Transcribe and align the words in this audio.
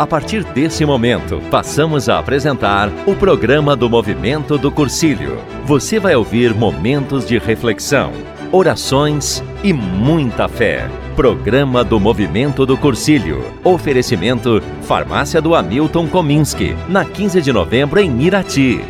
A 0.00 0.06
partir 0.06 0.42
desse 0.42 0.86
momento, 0.86 1.42
passamos 1.50 2.08
a 2.08 2.18
apresentar 2.18 2.88
o 3.06 3.14
programa 3.14 3.76
do 3.76 3.90
Movimento 3.90 4.56
do 4.56 4.72
Cursilho. 4.72 5.36
Você 5.66 6.00
vai 6.00 6.16
ouvir 6.16 6.54
momentos 6.54 7.26
de 7.26 7.36
reflexão, 7.36 8.10
orações 8.50 9.44
e 9.62 9.74
muita 9.74 10.48
fé. 10.48 10.88
Programa 11.14 11.84
do 11.84 12.00
Movimento 12.00 12.64
do 12.64 12.78
Cursilho. 12.78 13.44
Oferecimento 13.62 14.62
Farmácia 14.84 15.38
do 15.38 15.54
Hamilton 15.54 16.08
Kominski, 16.08 16.74
na 16.88 17.04
15 17.04 17.42
de 17.42 17.52
novembro 17.52 18.00
em 18.00 18.22
Irati. 18.22 18.80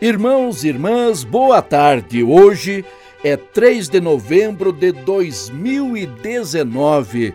Irmãos 0.00 0.62
e 0.62 0.68
irmãs, 0.68 1.24
boa 1.24 1.60
tarde. 1.60 2.22
Hoje 2.22 2.84
é 3.24 3.36
3 3.36 3.88
de 3.88 4.00
novembro 4.00 4.70
de 4.70 4.92
2019, 4.92 7.34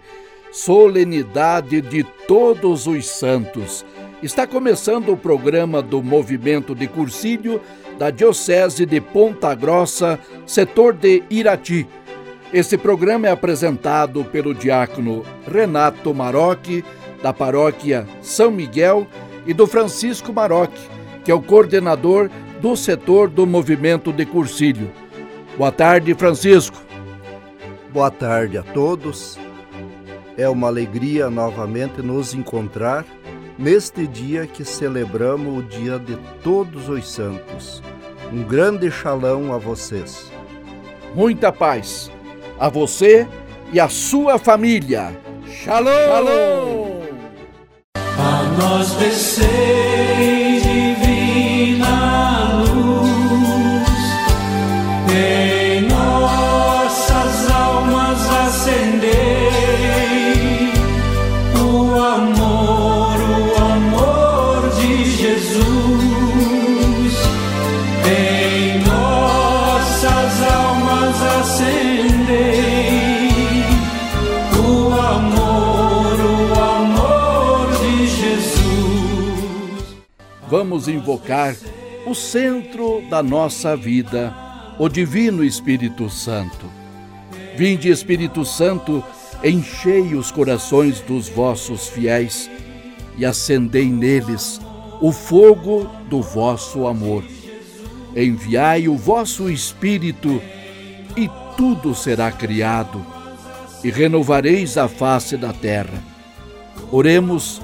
solenidade 0.52 1.82
de 1.82 2.04
Todos 2.28 2.86
os 2.86 3.08
Santos. 3.08 3.86
Está 4.22 4.46
começando 4.46 5.10
o 5.10 5.18
programa 5.18 5.82
do 5.82 6.04
Movimento 6.04 6.76
de 6.76 6.88
Cursílio 6.88 7.62
da 7.98 8.10
Diocese 8.10 8.86
de 8.86 9.00
Ponta 9.00 9.54
Grossa, 9.56 10.20
setor 10.46 10.94
de 10.94 11.24
Irati. 11.30 11.88
Esse 12.54 12.78
programa 12.78 13.28
é 13.28 13.32
apresentado 13.32 14.26
pelo 14.26 14.54
diácono 14.54 15.24
Renato 15.48 16.14
Maroc, 16.14 16.84
da 17.22 17.32
paróquia 17.32 18.08
São 18.22 18.52
Miguel, 18.52 19.08
e 19.46 19.54
do 19.54 19.66
Francisco 19.66 20.34
Maroc, 20.34 20.72
que 21.24 21.32
é 21.32 21.34
o 21.34 21.42
coordenador 21.42 22.30
do 22.60 22.76
setor 22.76 23.30
do 23.30 23.48
Movimento 23.48 24.12
de 24.12 24.26
Cursílio. 24.26 24.92
Boa 25.58 25.72
tarde, 25.72 26.14
Francisco. 26.14 26.78
Boa 27.92 28.12
tarde 28.12 28.58
a 28.58 28.64
todos. 28.64 29.38
É 30.38 30.48
uma 30.48 30.68
alegria 30.68 31.30
novamente 31.30 32.02
nos 32.02 32.34
encontrar 32.34 33.06
neste 33.58 34.08
dia 34.08 34.48
que 34.48 34.64
celebramos 34.64 35.60
o 35.60 35.64
Dia 35.64 36.00
de 36.00 36.18
Todos 36.44 36.90
os 36.90 37.08
Santos. 37.08 37.84
Um 38.32 38.44
grande 38.44 38.90
xalão 38.90 39.54
a 39.54 39.58
vocês. 39.58 40.32
Muita 41.14 41.52
paz 41.52 42.10
a 42.60 42.70
você 42.70 43.28
e 43.74 43.80
a 43.80 43.90
sua 43.90 44.38
família. 44.38 45.18
Shalom! 45.46 45.92
Shalom! 45.92 47.02
A 47.96 48.44
nós 48.58 48.94
descer 48.94 50.41
vamos 80.52 80.90
invocar 80.90 81.56
o 82.06 82.14
centro 82.14 83.02
da 83.10 83.24
nossa 83.24 83.74
vida, 83.74 84.36
o 84.78 84.90
Divino 84.90 85.46
Espírito 85.46 86.10
Santo. 86.10 86.66
Vinde, 87.56 87.88
Espírito 87.88 88.44
Santo, 88.44 89.02
enchei 89.42 90.14
os 90.14 90.30
corações 90.30 91.00
dos 91.00 91.30
vossos 91.30 91.88
fiéis 91.88 92.52
e 93.18 93.26
acendei 93.26 93.86
neles 93.86 94.60
o 95.00 95.14
fogo 95.14 95.90
do 96.10 96.22
vosso 96.22 96.86
amor. 96.86 97.24
Enviai 98.14 98.90
o 98.90 98.98
vosso 98.98 99.50
Espírito 99.50 100.42
e 101.16 101.30
tudo 101.56 101.96
será 101.96 102.30
criado, 102.30 103.06
e 103.86 103.90
renovareis 103.90 104.78
a 104.78 104.90
face 104.90 105.38
da 105.38 105.54
terra. 105.54 106.04
Oremos 106.92 107.62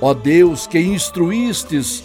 Ó 0.00 0.14
Deus, 0.14 0.66
que 0.66 0.78
instruístes 0.78 2.04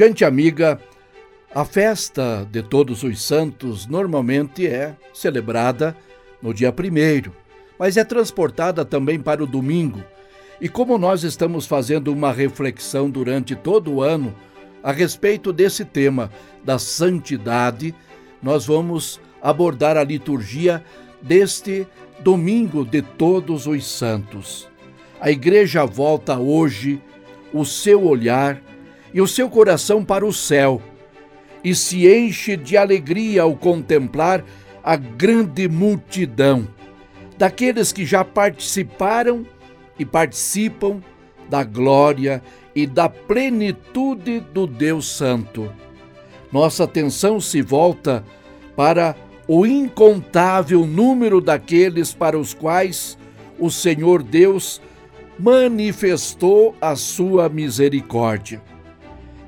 Gente 0.00 0.24
amiga, 0.24 0.80
a 1.54 1.62
festa 1.62 2.48
de 2.50 2.62
Todos 2.62 3.02
os 3.02 3.22
Santos 3.22 3.86
normalmente 3.86 4.66
é 4.66 4.96
celebrada 5.12 5.94
no 6.40 6.54
dia 6.54 6.72
primeiro, 6.72 7.36
mas 7.78 7.98
é 7.98 8.02
transportada 8.02 8.82
também 8.82 9.20
para 9.20 9.44
o 9.44 9.46
domingo. 9.46 10.02
E 10.58 10.70
como 10.70 10.96
nós 10.96 11.22
estamos 11.22 11.66
fazendo 11.66 12.10
uma 12.10 12.32
reflexão 12.32 13.10
durante 13.10 13.54
todo 13.54 13.92
o 13.92 14.02
ano 14.02 14.34
a 14.82 14.90
respeito 14.90 15.52
desse 15.52 15.84
tema 15.84 16.32
da 16.64 16.78
santidade, 16.78 17.94
nós 18.42 18.64
vamos 18.64 19.20
abordar 19.42 19.98
a 19.98 20.02
liturgia 20.02 20.82
deste 21.20 21.86
domingo 22.20 22.86
de 22.86 23.02
Todos 23.02 23.66
os 23.66 23.86
Santos. 23.86 24.66
A 25.20 25.30
igreja 25.30 25.84
volta 25.84 26.38
hoje 26.38 27.02
o 27.52 27.66
seu 27.66 28.02
olhar 28.02 28.62
e 29.12 29.20
o 29.20 29.26
seu 29.26 29.48
coração 29.48 30.04
para 30.04 30.24
o 30.24 30.32
céu, 30.32 30.80
e 31.62 31.74
se 31.74 32.08
enche 32.08 32.56
de 32.56 32.76
alegria 32.76 33.42
ao 33.42 33.54
contemplar 33.54 34.44
a 34.82 34.96
grande 34.96 35.68
multidão 35.68 36.66
daqueles 37.36 37.92
que 37.92 38.04
já 38.04 38.24
participaram 38.24 39.46
e 39.98 40.04
participam 40.04 41.02
da 41.48 41.64
glória 41.64 42.42
e 42.74 42.86
da 42.86 43.08
plenitude 43.08 44.40
do 44.40 44.66
Deus 44.66 45.06
Santo. 45.06 45.72
Nossa 46.52 46.84
atenção 46.84 47.40
se 47.40 47.62
volta 47.62 48.24
para 48.76 49.16
o 49.46 49.66
incontável 49.66 50.86
número 50.86 51.40
daqueles 51.40 52.14
para 52.14 52.38
os 52.38 52.54
quais 52.54 53.18
o 53.58 53.70
Senhor 53.70 54.22
Deus 54.22 54.80
manifestou 55.38 56.74
a 56.80 56.94
sua 56.94 57.48
misericórdia. 57.48 58.69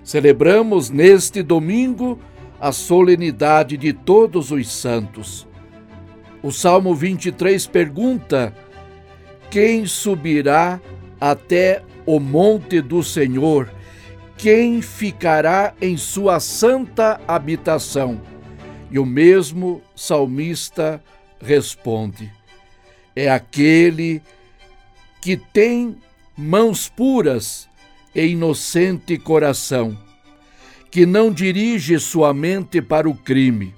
Celebramos 0.05 0.91
neste 0.91 1.43
domingo 1.43 2.19
a 2.61 2.73
solenidade 2.73 3.77
de 3.77 3.93
todos 3.93 4.51
os 4.51 4.71
santos. 4.71 5.47
O 6.43 6.51
Salmo 6.51 6.95
23 6.95 7.67
pergunta: 7.69 8.55
Quem 9.51 9.87
subirá 9.87 10.81
até 11.21 11.83
o 12.05 12.19
monte 12.19 12.81
do 12.81 13.03
Senhor? 13.03 13.73
Quem 14.37 14.83
ficará 14.83 15.73
em 15.81 15.97
sua 15.97 16.41
santa 16.41 17.21
habitação? 17.29 18.21
E 18.91 18.99
o 18.99 19.07
mesmo 19.07 19.81
salmista 19.95 21.03
responde: 21.41 22.29
É 23.15 23.31
aquele 23.31 24.21
que 25.21 25.37
tem 25.37 25.97
mãos 26.37 26.89
puras 26.89 27.69
e 28.15 28.27
inocente 28.27 29.19
coração, 29.19 29.97
que 30.91 31.07
não 31.07 31.33
dirige 31.33 31.99
sua 31.99 32.35
mente 32.35 32.83
para 32.83 33.09
o 33.09 33.15
crime. 33.15 33.75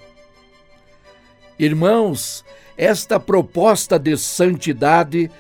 Irmãos, 1.59 2.45
esta 2.77 3.21
proposta 3.21 3.99
de 3.99 4.17
santidade 4.17 5.31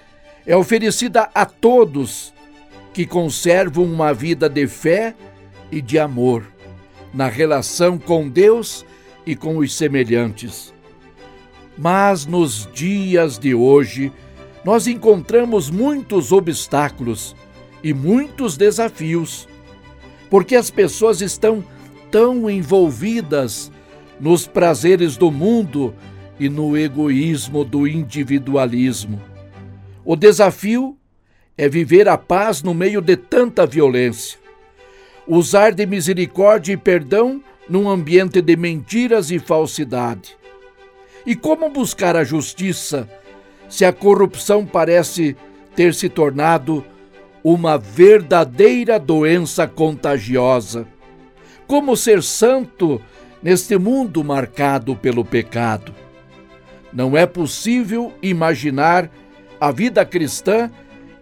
é 0.47 0.57
oferecida 0.57 1.29
a 1.35 1.45
todos 1.45 2.33
que 2.93 3.05
conservam 3.05 3.85
uma 3.85 4.15
vida 4.15 4.49
de 4.49 4.69
fé 4.69 5.15
e 5.73 5.81
de 5.81 5.99
amor 5.99 6.45
na 7.13 7.29
relação 7.29 7.99
com 7.99 8.29
Deus 8.29 8.85
e 9.27 9.35
com 9.35 9.59
os 9.59 9.75
semelhantes. 9.75 10.73
Mas 11.77 12.27
nos 12.27 12.69
dias 12.73 13.39
de 13.39 13.55
hoje, 13.55 14.13
nós 14.65 14.87
encontramos 14.87 15.71
muitos 15.71 16.31
obstáculos 16.33 17.35
e 17.85 17.93
muitos 17.93 18.57
desafios, 18.57 19.47
porque 20.31 20.57
as 20.57 20.71
pessoas 20.71 21.21
estão 21.21 21.63
tão 22.11 22.49
envolvidas 22.49 23.71
nos 24.19 24.47
prazeres 24.47 25.19
do 25.19 25.31
mundo 25.31 25.95
e 26.41 26.49
no 26.49 26.79
egoísmo 26.79 27.63
do 27.63 27.87
individualismo. 27.87 29.21
O 30.03 30.17
desafio 30.17 30.97
é 31.59 31.69
viver 31.69 32.09
a 32.09 32.17
paz 32.17 32.63
no 32.63 32.73
meio 32.73 33.03
de 33.03 33.19
tanta 33.19 33.67
violência, 33.67 34.39
usar 35.29 35.75
de 35.75 35.85
misericórdia 35.85 36.73
e 36.73 36.77
perdão 36.79 37.43
num 37.69 37.89
ambiente 37.89 38.41
de 38.41 38.57
mentiras 38.57 39.31
e 39.31 39.39
falsidade. 39.39 40.37
E 41.27 41.37
como 41.37 41.69
buscar 41.69 42.17
a 42.17 42.25
justiça 42.25 43.09
se 43.69 43.85
a 43.85 43.93
corrupção 43.93 44.65
parece 44.65 45.37
ter 45.77 45.93
se 45.93 46.09
tornado 46.09 46.85
uma 47.45 47.77
verdadeira 47.77 48.99
doença 48.99 49.69
contagiosa? 49.69 50.87
Como 51.67 51.95
ser 51.95 52.23
santo 52.23 52.99
neste 53.43 53.77
mundo 53.77 54.25
marcado 54.25 54.97
pelo 54.97 55.23
pecado? 55.23 55.95
Não 56.91 57.15
é 57.15 57.27
possível 57.27 58.15
imaginar 58.23 59.11
a 59.61 59.71
vida 59.71 60.07
cristã 60.07 60.71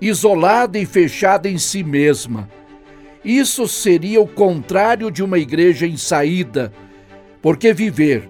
isolada 0.00 0.78
e 0.78 0.86
fechada 0.86 1.48
em 1.48 1.58
si 1.58 1.82
mesma. 1.82 2.48
Isso 3.24 3.66
seria 3.66 4.20
o 4.20 4.26
contrário 4.26 5.10
de 5.10 5.22
uma 5.22 5.38
igreja 5.38 5.86
em 5.86 5.96
saída, 5.96 6.72
porque 7.40 7.72
viver 7.72 8.28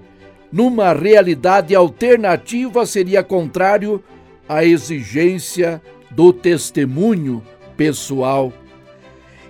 numa 0.50 0.93
realidade 0.93 1.75
alternativa 1.75 2.85
seria 2.85 3.23
contrário 3.23 4.03
à 4.47 4.65
exigência 4.65 5.81
do 6.11 6.31
testemunho 6.31 7.43
pessoal. 7.82 8.52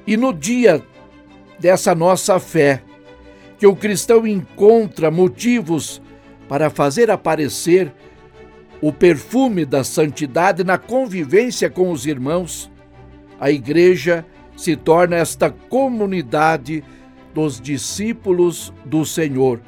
E 0.06 0.16
no 0.16 0.32
dia 0.32 0.82
dessa 1.58 1.94
nossa 1.94 2.40
fé, 2.40 2.82
que 3.58 3.66
o 3.66 3.76
cristão 3.76 4.26
encontra 4.26 5.10
motivos 5.10 6.00
para 6.48 6.70
fazer 6.70 7.10
aparecer 7.10 7.92
o 8.80 8.90
perfume 8.90 9.66
da 9.66 9.84
santidade 9.84 10.64
na 10.64 10.78
convivência 10.78 11.68
com 11.68 11.90
os 11.92 12.06
irmãos, 12.06 12.70
a 13.38 13.50
igreja 13.50 14.24
se 14.56 14.76
torna 14.76 15.16
esta 15.16 15.50
comunidade 15.50 16.82
dos 17.34 17.60
discípulos 17.60 18.72
do 18.82 19.04
Senhor, 19.04 19.60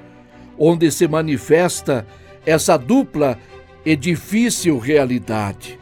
onde 0.58 0.90
se 0.90 1.06
manifesta 1.06 2.06
essa 2.46 2.78
dupla 2.78 3.38
e 3.84 3.94
difícil 3.94 4.78
realidade. 4.78 5.78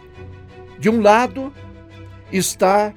De 0.81 0.91
um 0.91 1.01
lado 1.01 1.53
está 2.33 2.95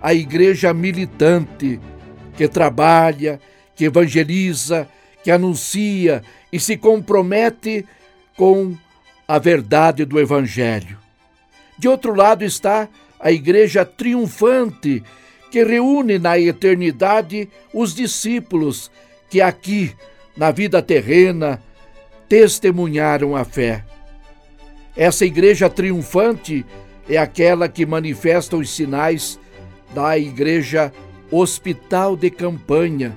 a 0.00 0.14
igreja 0.14 0.72
militante, 0.72 1.80
que 2.36 2.48
trabalha, 2.48 3.40
que 3.74 3.84
evangeliza, 3.84 4.88
que 5.22 5.30
anuncia 5.30 6.22
e 6.52 6.58
se 6.58 6.76
compromete 6.76 7.84
com 8.36 8.76
a 9.26 9.38
verdade 9.38 10.04
do 10.06 10.18
Evangelho. 10.18 10.96
De 11.76 11.86
outro 11.86 12.14
lado 12.14 12.44
está 12.44 12.88
a 13.20 13.30
Igreja 13.30 13.84
triunfante, 13.84 15.02
que 15.50 15.62
reúne 15.64 16.18
na 16.18 16.38
eternidade 16.38 17.48
os 17.74 17.94
discípulos 17.94 18.90
que 19.28 19.40
aqui, 19.40 19.94
na 20.36 20.50
vida 20.50 20.80
terrena, 20.80 21.62
testemunharam 22.28 23.36
a 23.36 23.44
fé. 23.44 23.84
Essa 24.96 25.26
Igreja 25.26 25.68
triunfante 25.68 26.64
é 27.08 27.16
aquela 27.16 27.68
que 27.68 27.86
manifesta 27.86 28.56
os 28.56 28.70
sinais 28.70 29.38
da 29.94 30.18
Igreja 30.18 30.92
Hospital 31.30 32.16
de 32.16 32.30
Campanha 32.30 33.16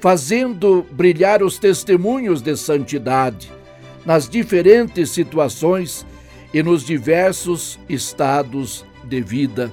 fazendo 0.00 0.86
brilhar 0.92 1.42
os 1.42 1.58
testemunhos 1.58 2.40
de 2.42 2.56
santidade 2.56 3.50
nas 4.04 4.28
diferentes 4.28 5.10
situações 5.10 6.06
e 6.52 6.62
nos 6.62 6.84
diversos 6.84 7.78
estados 7.88 8.84
de 9.04 9.20
vida. 9.20 9.72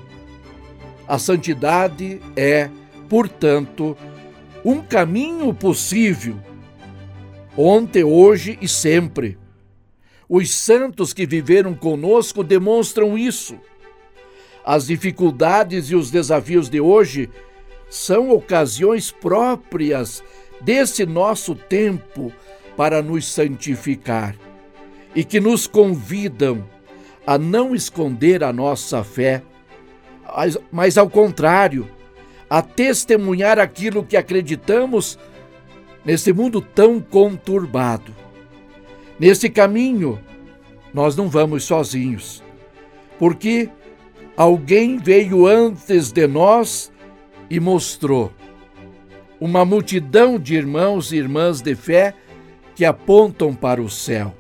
A 1.08 1.20
santidade 1.20 2.20
é, 2.36 2.70
portanto, 3.08 3.96
um 4.66 4.82
caminho 4.82 5.54
possível, 5.54 6.36
ontem, 7.56 8.04
hoje 8.04 8.58
e 8.62 8.68
sempre. 8.68 9.38
Os 10.28 10.54
santos 10.54 11.14
que 11.14 11.25
viveram 11.25 11.74
conosco 11.74 12.44
demonstram 12.44 13.18
isso. 13.18 13.60
As 14.66 14.88
dificuldades 14.88 15.90
e 15.90 15.96
os 15.96 16.10
desafios 16.10 16.70
de 16.70 16.80
hoje 16.80 17.30
são 17.90 18.31
ocasiões 18.31 19.12
próprias 19.12 20.24
desse 20.62 21.06
nosso 21.06 21.54
tempo 21.54 22.31
para 22.75 23.02
nos 23.02 23.25
santificar 23.28 24.36
e 25.14 25.24
que 25.24 25.40
nos 25.40 25.68
convidam 25.68 26.68
a 27.26 27.38
não 27.38 27.76
esconder 27.76 28.44
a 28.44 28.52
nossa 28.52 29.04
fé, 29.04 29.44
mas 30.72 30.98
ao 30.98 31.10
contrário, 31.10 31.88
a 32.50 32.62
testemunhar 32.62 33.60
aquilo 33.60 34.04
que 34.04 34.18
acreditamos 34.18 35.19
nesse 36.04 36.34
mundo 36.34 36.62
tão 36.62 37.00
conturbado. 37.00 38.23
Nesse 39.19 39.50
caminho, 39.50 40.19
nós 40.94 41.15
não 41.15 41.30
vamos 41.30 41.63
sozinhos, 41.63 42.44
porque 43.19 43.69
alguém 44.36 44.98
veio 44.98 45.45
antes 45.45 46.12
de 46.12 46.27
nós 46.27 46.92
e 47.50 47.60
mostrou 47.60 48.31
uma 49.39 49.65
multidão 49.65 50.39
de 50.39 50.56
irmãos 50.56 51.12
e 51.12 51.18
irmãs 51.18 51.62
de 51.62 51.75
fé 51.75 52.13
que 52.75 52.86
apontam 52.86 53.54
para 53.54 53.81
o 53.81 53.90
céu. 53.90 54.33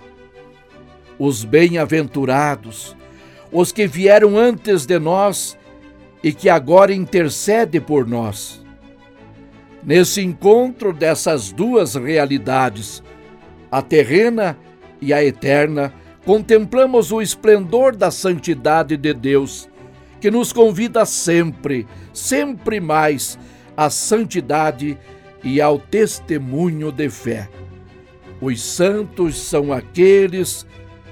Os 1.19 1.43
bem-aventurados, 1.43 2.95
os 3.51 3.71
que 3.71 3.85
vieram 3.85 4.37
antes 4.37 4.85
de 4.85 4.97
nós 4.97 5.57
e 6.23 6.33
que 6.33 6.49
agora 6.49 6.93
intercede 6.93 7.79
por 7.79 8.07
nós. 8.07 8.63
Nesse 9.83 10.21
encontro 10.21 10.93
dessas 10.93 11.51
duas 11.51 11.95
realidades, 11.95 13.03
a 13.73 13.81
terrena 13.81 14.55
e 15.01 15.11
a 15.11 15.25
eterna, 15.25 15.91
contemplamos 16.23 17.11
o 17.11 17.19
esplendor 17.19 17.95
da 17.95 18.11
santidade 18.11 18.95
de 18.95 19.15
Deus 19.15 19.67
que 20.21 20.29
nos 20.29 20.53
convida 20.53 21.07
sempre, 21.07 21.87
sempre 22.13 22.79
mais, 22.79 23.35
à 23.75 23.89
santidade 23.89 24.95
e 25.43 25.59
ao 25.59 25.79
testemunho 25.79 26.91
de 26.91 27.09
fé. 27.09 27.49
Os 28.39 28.61
santos 28.61 29.39
são 29.39 29.73
aqueles 29.73 30.67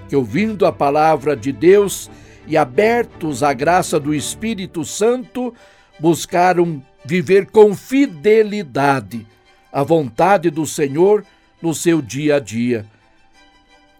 que, 0.07 0.15
ouvindo 0.15 0.67
a 0.67 0.71
palavra 0.71 1.35
de 1.35 1.51
Deus 1.51 2.11
e 2.45 2.55
abertos 2.55 3.41
à 3.41 3.53
graça 3.53 3.99
do 3.99 4.13
Espírito 4.13 4.85
Santo, 4.85 5.51
buscaram 5.99 6.79
viver 7.03 7.47
com 7.47 7.75
fidelidade 7.75 9.25
a 9.73 9.81
vontade 9.81 10.51
do 10.51 10.67
Senhor 10.67 11.25
no 11.61 11.73
seu 11.73 12.01
dia 12.01 12.37
a 12.37 12.39
dia. 12.39 12.85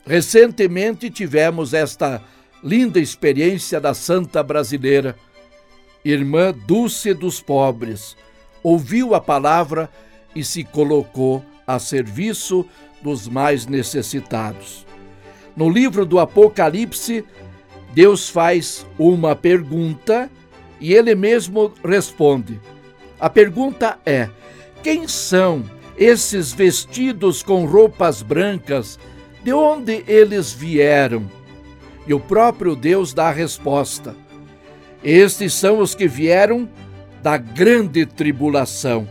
Recentemente 0.05 1.09
tivemos 1.09 1.73
esta 1.73 2.21
linda 2.63 2.99
experiência 2.99 3.79
da 3.79 3.93
santa 3.93 4.41
brasileira. 4.41 5.15
Irmã 6.03 6.51
Dulce 6.51 7.13
dos 7.13 7.39
pobres, 7.39 8.17
ouviu 8.63 9.13
a 9.13 9.21
palavra 9.21 9.89
e 10.35 10.43
se 10.43 10.63
colocou 10.63 11.45
a 11.67 11.77
serviço 11.77 12.65
dos 13.01 13.27
mais 13.27 13.67
necessitados. 13.67 14.85
No 15.55 15.69
livro 15.69 16.05
do 16.05 16.19
Apocalipse, 16.19 17.23
Deus 17.93 18.29
faz 18.29 18.85
uma 18.97 19.35
pergunta 19.35 20.29
e 20.79 20.93
ele 20.93 21.13
mesmo 21.13 21.73
responde. 21.83 22.59
A 23.19 23.29
pergunta 23.29 23.99
é: 24.05 24.29
quem 24.81 25.07
são 25.07 25.63
esses 25.97 26.53
vestidos 26.53 27.43
com 27.43 27.65
roupas 27.65 28.21
brancas? 28.21 28.99
De 29.43 29.53
onde 29.53 30.03
eles 30.07 30.51
vieram? 30.51 31.29
E 32.07 32.13
o 32.13 32.19
próprio 32.19 32.75
Deus 32.75 33.13
dá 33.13 33.29
a 33.29 33.31
resposta. 33.31 34.15
Estes 35.03 35.53
são 35.53 35.79
os 35.79 35.95
que 35.95 36.07
vieram 36.07 36.69
da 37.21 37.37
grande 37.37 38.05
tribulação. 38.05 39.07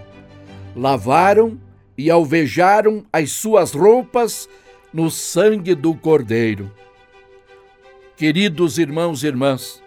Lavaram 0.74 1.58
e 1.96 2.10
alvejaram 2.10 3.04
as 3.12 3.32
suas 3.32 3.72
roupas 3.72 4.48
no 4.92 5.10
sangue 5.10 5.74
do 5.74 5.94
Cordeiro. 5.94 6.70
Queridos 8.16 8.78
irmãos 8.78 9.22
e 9.22 9.26
irmãs, 9.26 9.82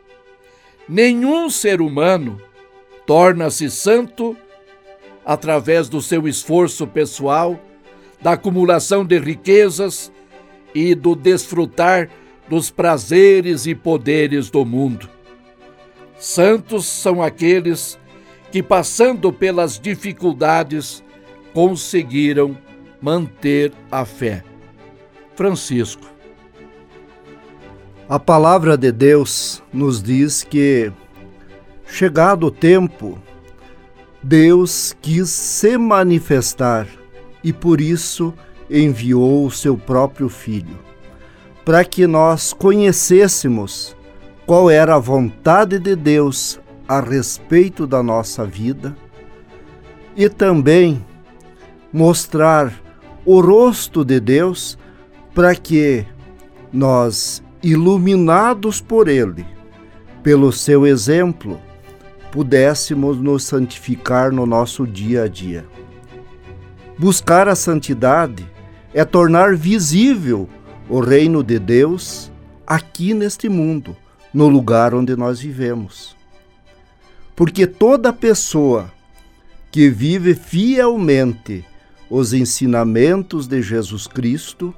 nenhum 0.87 1.49
ser 1.49 1.81
humano 1.81 2.41
torna-se 3.05 3.69
santo 3.69 4.35
através 5.25 5.89
do 5.89 6.01
seu 6.01 6.27
esforço 6.27 6.85
pessoal, 6.87 7.59
da 8.21 8.33
acumulação 8.33 9.05
de 9.05 9.19
riquezas 9.19 10.11
e 10.73 10.95
do 10.95 11.15
desfrutar 11.15 12.09
dos 12.49 12.69
prazeres 12.69 13.65
e 13.65 13.75
poderes 13.75 14.49
do 14.49 14.65
mundo. 14.65 15.09
Santos 16.17 16.85
são 16.85 17.21
aqueles 17.21 17.99
que, 18.51 18.61
passando 18.61 19.31
pelas 19.31 19.79
dificuldades, 19.79 21.03
conseguiram 21.53 22.57
manter 23.01 23.71
a 23.91 24.05
fé. 24.05 24.43
Francisco. 25.35 26.07
A 28.07 28.19
palavra 28.19 28.77
de 28.77 28.91
Deus 28.91 29.63
nos 29.71 30.01
diz 30.01 30.43
que, 30.43 30.91
chegado 31.87 32.47
o 32.47 32.51
tempo, 32.51 33.17
Deus 34.23 34.95
quis 35.01 35.29
se 35.29 35.77
manifestar 35.77 36.87
e 37.43 37.51
por 37.51 37.81
isso 37.81 38.33
enviou 38.69 39.45
o 39.45 39.51
seu 39.51 39.77
próprio 39.77 40.29
Filho, 40.29 40.79
para 41.65 41.83
que 41.83 42.07
nós 42.07 42.53
conhecêssemos 42.53 43.95
qual 44.45 44.69
era 44.69 44.95
a 44.95 44.99
vontade 44.99 45.77
de 45.77 45.93
Deus 45.93 46.57
a 46.87 47.01
respeito 47.01 47.85
da 47.85 48.01
nossa 48.01 48.45
vida 48.45 48.95
e 50.15 50.29
também 50.29 51.05
mostrar 51.91 52.73
o 53.25 53.41
rosto 53.41 54.05
de 54.05 54.21
Deus 54.21 54.77
para 55.33 55.53
que 55.53 56.05
nós, 56.71 57.43
iluminados 57.61 58.79
por 58.79 59.09
Ele, 59.09 59.45
pelo 60.21 60.51
seu 60.51 60.87
exemplo, 60.87 61.59
pudéssemos 62.33 63.19
nos 63.19 63.43
santificar 63.43 64.31
no 64.31 64.47
nosso 64.47 64.87
dia 64.87 65.25
a 65.25 65.27
dia. 65.27 65.67
Buscar 66.97 67.47
a 67.47 67.53
santidade 67.53 68.43
é 68.91 69.05
tornar 69.05 69.55
visível 69.55 70.49
o 70.89 70.99
reino 70.99 71.43
de 71.43 71.59
Deus 71.59 72.31
aqui 72.65 73.13
neste 73.13 73.47
mundo, 73.47 73.95
no 74.33 74.47
lugar 74.47 74.95
onde 74.95 75.15
nós 75.15 75.41
vivemos. 75.41 76.15
Porque 77.35 77.67
toda 77.67 78.11
pessoa 78.11 78.91
que 79.71 79.87
vive 79.87 80.33
fielmente 80.33 81.63
os 82.09 82.33
ensinamentos 82.33 83.45
de 83.45 83.61
Jesus 83.61 84.07
Cristo, 84.07 84.73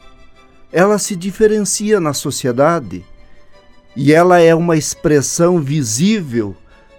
ela 0.73 0.99
se 0.99 1.15
diferencia 1.15 2.01
na 2.01 2.11
sociedade 2.11 3.05
e 3.95 4.11
ela 4.11 4.41
é 4.41 4.53
uma 4.53 4.75
expressão 4.75 5.61
visível 5.61 6.53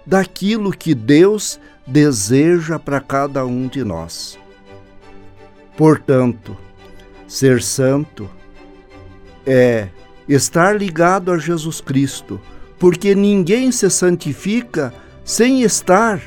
daquilo 0.07 0.71
que 0.71 0.95
Deus 0.95 1.59
deseja 1.85 2.79
para 2.79 3.01
cada 3.01 3.45
um 3.45 3.67
de 3.67 3.83
nós. 3.83 4.39
Portanto, 5.75 6.57
ser 7.27 7.61
santo 7.61 8.29
é 9.45 9.89
estar 10.27 10.77
ligado 10.77 11.29
a 11.31 11.37
Jesus 11.37 11.81
Cristo, 11.81 12.39
porque 12.79 13.13
ninguém 13.13 13.69
se 13.71 13.89
santifica 13.89 14.93
sem 15.25 15.61
estar 15.61 16.21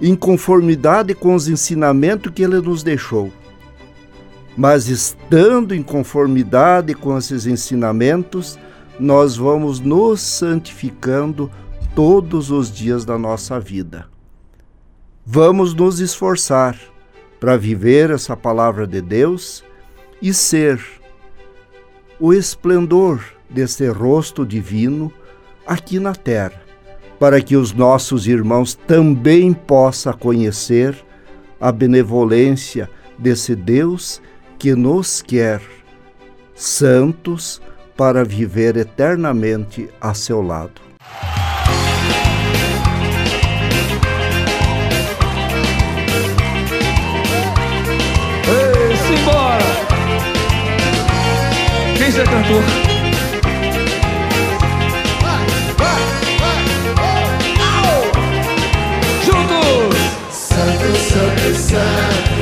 em 0.00 0.14
conformidade 0.14 1.14
com 1.14 1.34
os 1.34 1.48
ensinamentos 1.48 2.32
que 2.32 2.42
ele 2.42 2.60
nos 2.60 2.84
deixou. 2.84 3.32
Mas 4.56 4.86
estando 4.88 5.74
em 5.74 5.82
conformidade 5.82 6.94
com 6.94 7.18
esses 7.18 7.44
ensinamentos, 7.44 8.56
nós 9.00 9.36
vamos 9.36 9.80
nos 9.80 10.20
santificando 10.20 11.50
todos 11.94 12.50
os 12.50 12.72
dias 12.72 13.04
da 13.04 13.16
nossa 13.16 13.60
vida. 13.60 14.06
Vamos 15.24 15.74
nos 15.74 16.00
esforçar 16.00 16.76
para 17.38 17.56
viver 17.56 18.10
essa 18.10 18.36
palavra 18.36 18.86
de 18.86 19.00
Deus 19.00 19.64
e 20.20 20.34
ser 20.34 20.80
o 22.18 22.32
esplendor 22.32 23.22
desse 23.48 23.88
rosto 23.88 24.44
divino 24.44 25.12
aqui 25.66 26.00
na 26.00 26.14
terra, 26.14 26.60
para 27.18 27.40
que 27.40 27.56
os 27.56 27.72
nossos 27.72 28.26
irmãos 28.26 28.74
também 28.74 29.52
possam 29.52 30.12
conhecer 30.14 30.96
a 31.60 31.70
benevolência 31.70 32.90
desse 33.16 33.54
Deus 33.54 34.20
que 34.58 34.74
nos 34.74 35.22
quer 35.22 35.62
santos 36.54 37.62
para 37.96 38.24
viver 38.24 38.76
eternamente 38.76 39.88
a 40.00 40.12
seu 40.12 40.42
lado. 40.42 40.83
Quem 52.14 52.22
é 52.22 52.26
cantor? 52.26 52.62
Juntos! 59.24 59.96
Santo, 60.30 60.88
santo, 60.94 61.48
santo, 61.56 62.38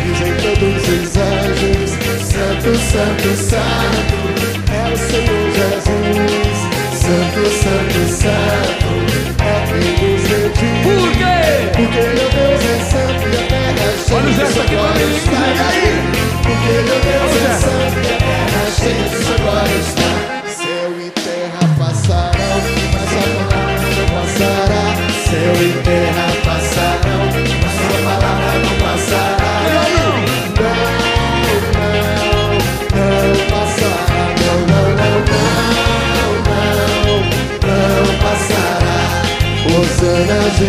dizem 0.00 0.32
todos 0.36 0.82
os 0.86 1.16
anjos. 1.16 1.90
Santo, 2.22 2.70
santo, 2.78 3.30
santo, 3.36 4.18
é 4.70 4.74
o 4.92 4.96
Senhor 4.96 5.46
Jesus. 5.56 6.58
Santo, 6.94 7.42
santo, 7.50 8.00
santo, 8.14 8.90
é 9.42 9.50
quem 9.66 9.86
nos 10.08 10.22
redime. 10.22 10.82
Por 10.84 11.10
quê? 11.18 11.35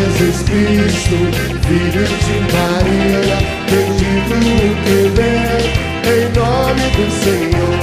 Jesus 0.08 0.42
Cristo, 0.44 1.18
Filho 1.68 2.06
de 2.08 2.38
Maria, 2.54 3.38
bendito 3.70 4.36
o 4.36 4.72
que 4.84 5.00
vem, 5.16 5.68
em 6.08 6.24
nome 6.34 6.86
do 6.96 7.06
Senhor. 7.12 7.76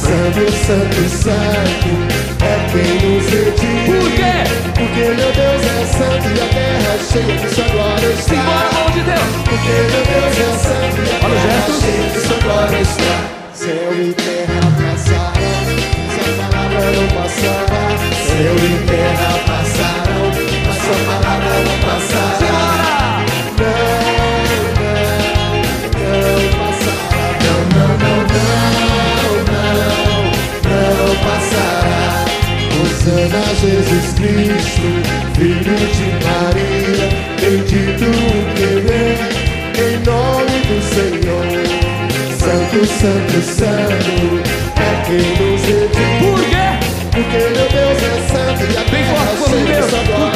Santo, 0.00 0.44
Santo, 0.52 1.02
Santo, 1.08 1.90
é 2.42 2.54
quem 2.70 2.90
nos 2.94 3.26
redime. 3.26 3.86
Por 3.86 4.08
quê? 4.12 4.36
Porque 4.74 5.02
meu 5.02 5.32
Deus 5.32 5.62
é 5.66 5.84
santo 5.86 6.26
e 6.28 6.40
a 6.40 6.48
terra 6.48 6.90
é 6.92 6.98
cheia 7.12 7.36
de 7.36 7.54
sua 7.54 7.64
glória 7.68 8.06
está. 8.06 8.34
Simbora, 8.34 8.68
mão 8.72 8.90
de 8.90 9.00
Deus! 9.00 9.30
Porque 9.44 9.74
meu 9.90 10.04
Deus 10.12 10.36
é 10.38 10.50
santo 10.58 10.98
e 11.00 11.10
a 11.10 11.18
terra 11.18 11.42
gesto. 11.42 11.72
cheia 11.82 12.08
de 12.08 12.20
sua 12.20 12.38
glória 12.38 12.80
está. 12.80 13.14
Céu 13.52 13.92
e 13.94 14.12
terra 14.14 14.41
Santo, 42.82 42.98
Santo, 42.98 43.42
Santo, 43.42 44.42
é 44.76 45.06
quem 45.06 45.18
nos 45.18 45.62
redime. 45.62 46.18
Por 46.18 46.40
quê? 46.50 46.66
Porque 47.12 47.38
meu 47.38 47.68
Deus 47.68 48.02
é 48.02 48.14
santo 48.26 48.62
e 48.64 48.76
a 48.76 48.82
Bem 48.82 49.04
terra 49.04 49.26
forte, 49.36 49.52
povo 50.10 50.30
de 50.30 50.31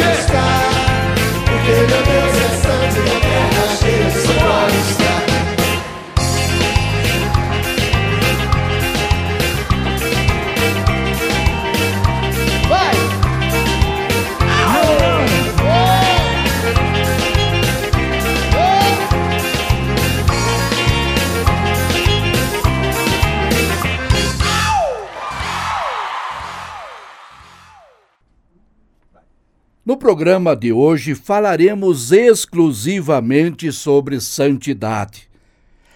No 29.86 29.96
programa 29.96 30.56
de 30.56 30.72
hoje 30.72 31.14
falaremos 31.14 32.10
exclusivamente 32.10 33.70
sobre 33.70 34.20
santidade. 34.20 35.28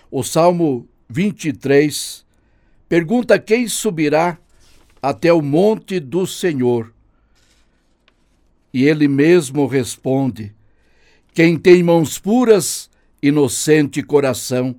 O 0.09 0.23
Salmo 0.23 0.89
23 1.09 2.25
pergunta 2.89 3.37
quem 3.37 3.67
subirá 3.67 4.39
até 5.03 5.33
o 5.33 5.43
monte 5.43 5.99
do 5.99 6.25
Senhor. 6.25 6.95
E 8.73 8.85
ele 8.85 9.09
mesmo 9.09 9.67
responde: 9.67 10.55
Quem 11.35 11.59
tem 11.59 11.83
mãos 11.83 12.17
puras, 12.17 12.89
inocente 13.21 14.05
coração, 14.05 14.77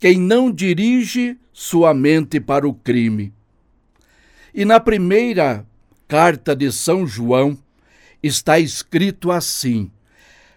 quem 0.00 0.18
não 0.18 0.50
dirige 0.50 1.38
sua 1.52 1.94
mente 1.94 2.40
para 2.40 2.66
o 2.66 2.74
crime. 2.74 3.32
E 4.52 4.64
na 4.64 4.80
primeira 4.80 5.64
carta 6.08 6.56
de 6.56 6.72
São 6.72 7.06
João 7.06 7.56
está 8.26 8.58
escrito 8.58 9.30
assim: 9.30 9.90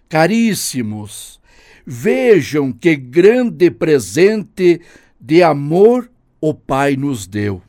Caríssimos, 0.09 1.39
vejam 1.86 2.71
que 2.71 2.95
grande 2.95 3.69
presente 3.69 4.81
de 5.19 5.43
amor 5.43 6.09
o 6.39 6.53
Pai 6.53 6.95
nos 6.95 7.27
deu, 7.27 7.62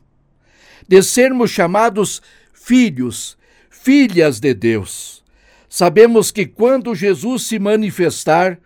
de 0.87 1.01
sermos 1.03 1.51
chamados 1.51 2.21
filhos, 2.53 3.37
filhas 3.69 4.39
de 4.39 4.53
Deus. 4.53 5.23
Sabemos 5.67 6.31
que 6.31 6.45
quando 6.45 6.95
Jesus 6.95 7.43
se 7.43 7.59
manifestar, 7.59 8.59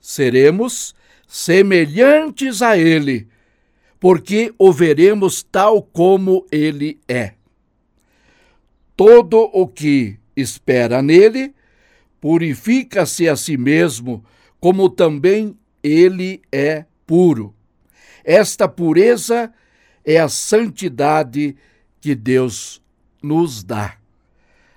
seremos 0.00 0.94
semelhantes 1.26 2.62
a 2.62 2.76
Ele, 2.76 3.28
porque 3.98 4.52
o 4.56 4.72
veremos 4.72 5.42
tal 5.42 5.82
como 5.82 6.46
Ele 6.50 6.98
é. 7.06 7.34
Todo 8.96 9.50
o 9.52 9.68
que 9.68 10.18
espera 10.40 11.02
nele 11.02 11.54
purifica-se 12.20 13.28
a 13.28 13.34
si 13.34 13.56
mesmo, 13.56 14.24
como 14.60 14.90
também 14.90 15.56
ele 15.82 16.42
é 16.52 16.84
puro. 17.06 17.54
Esta 18.22 18.68
pureza 18.68 19.52
é 20.04 20.18
a 20.18 20.28
santidade 20.28 21.56
que 22.00 22.14
Deus 22.14 22.82
nos 23.22 23.64
dá. 23.64 23.96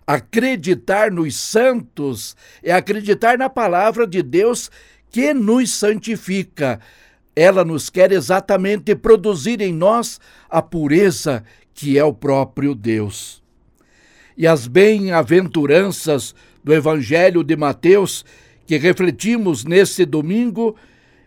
Acreditar 0.08 1.12
nos 1.12 1.36
santos 1.36 2.36
é 2.62 2.72
acreditar 2.72 3.38
na 3.38 3.50
palavra 3.50 4.08
de 4.08 4.22
Deus 4.22 4.72
que 5.10 5.34
nos 5.34 5.74
santifica. 5.74 6.79
Ela 7.36 7.63
nos 7.63 7.89
quer 7.89 8.12
exatamente 8.12 8.96
produzir 8.96 9.62
em 9.62 9.74
nós 9.74 10.20
a 10.50 10.62
pureza 10.62 11.43
que 11.74 11.98
é 11.98 12.03
o 12.03 12.13
próprio 12.13 12.75
Deus. 12.75 13.42
E 14.38 14.48
as 14.48 14.68
bem-aventuranças 14.68 16.34
do 16.63 16.74
Evangelho 16.74 17.44
de 17.44 17.56
Mateus, 17.56 18.25
que 18.66 18.78
refletimos 18.78 19.63
nesse 19.63 20.06
domingo, 20.06 20.75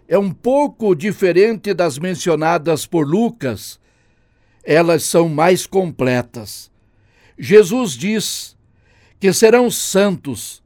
é 0.08 0.18
um 0.18 0.30
pouco 0.30 0.94
diferente 0.94 1.74
das 1.74 1.98
mencionadas 1.98 2.86
por 2.86 3.06
Lucas. 3.06 3.78
Elas 4.64 5.02
são 5.04 5.28
mais 5.28 5.66
completas. 5.66 6.70
Jesus 7.38 7.92
diz 7.92 8.56
que 9.20 9.32
serão 9.32 9.70
santos, 9.70 10.62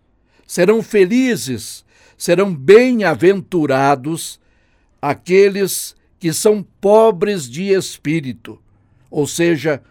serão 0.46 0.82
felizes, 0.82 1.84
serão 2.16 2.54
bem-aventurados 2.54 4.40
aqueles 5.00 5.96
que 6.18 6.32
são 6.32 6.62
pobres 6.80 7.48
de 7.48 7.72
espírito, 7.72 8.60
ou 9.10 9.26
seja, 9.26 9.82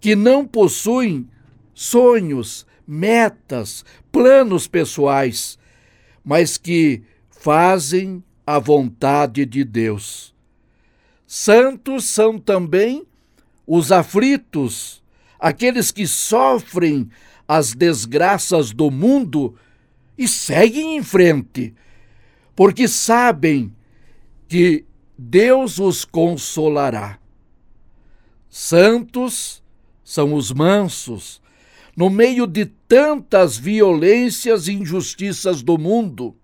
que 0.00 0.14
não 0.14 0.46
possuem 0.46 1.28
sonhos, 1.74 2.66
metas, 2.86 3.84
planos 4.12 4.66
pessoais, 4.66 5.58
mas 6.24 6.56
que 6.56 7.02
fazem 7.30 8.22
a 8.46 8.58
vontade 8.58 9.44
de 9.44 9.64
Deus. 9.64 10.34
Santos 11.26 12.04
são 12.04 12.38
também 12.38 13.06
os 13.66 13.90
aflitos, 13.90 15.02
aqueles 15.38 15.90
que 15.90 16.06
sofrem 16.06 17.10
as 17.46 17.74
desgraças 17.74 18.72
do 18.72 18.90
mundo 18.90 19.56
e 20.16 20.28
seguem 20.28 20.96
em 20.96 21.02
frente, 21.02 21.74
porque 22.54 22.86
sabem 22.86 23.74
que 24.48 24.84
Deus 25.18 25.78
os 25.78 26.04
consolará. 26.04 27.18
Santos 28.48 29.62
são 30.04 30.34
os 30.34 30.52
mansos, 30.52 31.42
no 31.96 32.10
meio 32.10 32.46
de 32.46 32.66
tantas 32.66 33.56
violências 33.56 34.68
e 34.68 34.72
injustiças 34.72 35.62
do 35.62 35.78
mundo. 35.78 36.36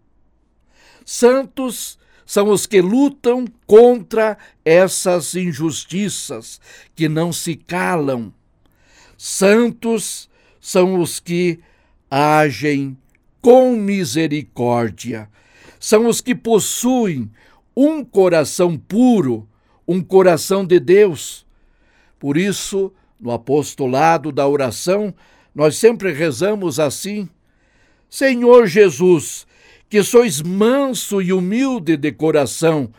Santos 1.05 1.99
são 2.25 2.49
os 2.51 2.67
que 2.67 2.81
lutam 2.81 3.45
contra 3.67 4.39
essas 4.65 5.35
injustiças, 5.35 6.61
que 6.95 7.09
não 7.09 7.33
se 7.33 7.57
calam. 7.57 8.33
Santos 9.19 10.31
são 10.61 11.01
os 11.01 11.19
que 11.19 11.59
agem 12.09 12.97
com 13.43 13.75
misericórdia, 13.75 15.29
são 15.81 16.07
os 16.07 16.21
que 16.21 16.35
possuem 16.35 17.31
um 17.75 18.05
coração 18.05 18.77
puro, 18.77 19.49
um 19.89 20.01
coração 20.01 20.65
de 20.65 20.79
Deus. 20.79 21.45
Por 22.19 22.37
isso, 22.37 22.93
no 23.19 23.33
apostolado 23.33 24.31
da 24.31 24.47
oração, 24.47 25.15
nós 25.61 25.77
sempre 25.77 26.11
rezamos 26.11 26.81
assim: 26.81 27.29
Senhor 28.09 28.67
Jesus, 28.67 29.47
que 29.91 30.03
sois 30.03 30.41
manso 30.41 31.21
e 31.21 31.35
humilde 31.35 31.99
de 31.99 32.11
coração, 32.13 32.91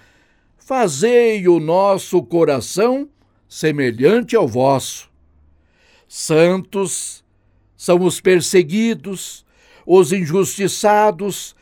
fazei 0.60 1.47
o 1.47 1.60
nosso 1.60 2.21
coração 2.21 3.10
semelhante 3.50 4.36
ao 4.36 4.47
vosso. 4.47 5.10
Santos 6.08 7.24
são 7.76 7.97
os 8.06 8.21
perseguidos, 8.21 9.43
os 9.84 10.13
injustiçados, 10.13 11.56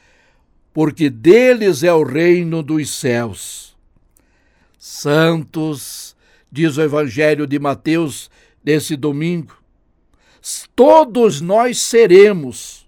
porque 0.74 1.10
deles 1.10 1.82
é 1.82 1.94
o 1.94 2.04
reino 2.04 2.62
dos 2.62 2.90
céus. 2.90 3.74
Santos, 4.78 6.14
diz 6.52 6.76
o 6.76 6.82
Evangelho 6.82 7.48
de 7.48 7.58
Mateus 7.58 8.30
nesse 8.62 8.98
domingo, 8.98 9.59
todos 10.76 11.42
nós 11.42 11.80
seremos 11.80 12.88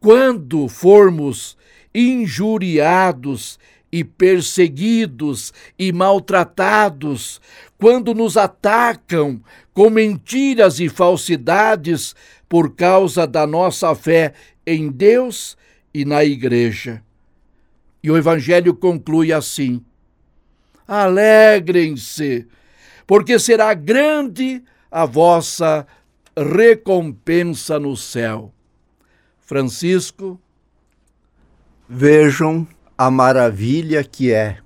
quando 0.00 0.68
formos 0.68 1.56
injuriados 1.94 3.58
e 3.90 4.04
perseguidos 4.04 5.52
e 5.78 5.92
maltratados, 5.92 7.40
quando 7.78 8.14
nos 8.14 8.36
atacam 8.36 9.40
com 9.72 9.88
mentiras 9.88 10.78
e 10.78 10.88
falsidades 10.88 12.14
por 12.48 12.74
causa 12.74 13.26
da 13.26 13.46
nossa 13.46 13.94
fé 13.94 14.34
em 14.66 14.90
Deus 14.90 15.56
e 15.92 16.04
na 16.04 16.24
Igreja. 16.24 17.02
E 18.02 18.10
o 18.10 18.16
Evangelho 18.16 18.74
conclui 18.74 19.32
assim: 19.32 19.82
Alegrem-se, 20.86 22.46
porque 23.06 23.38
será 23.38 23.72
grande 23.74 24.62
a 24.90 25.04
vossa 25.04 25.86
recompensa 26.42 27.78
no 27.78 27.96
céu. 27.96 28.52
Francisco. 29.40 30.38
Vejam 31.88 32.68
a 32.98 33.10
maravilha 33.10 34.04
que 34.04 34.30
é 34.30 34.58